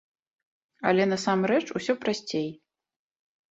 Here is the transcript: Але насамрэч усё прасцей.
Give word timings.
Але 0.91 1.03
насамрэч 1.11 1.61
усё 1.81 1.93
прасцей. 2.07 2.51